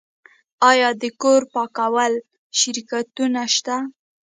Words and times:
آیا 0.69 0.89
د 1.01 1.03
کور 1.21 1.41
پاکولو 1.53 2.19
شرکتونه 2.59 3.41
شته؟ 3.55 3.75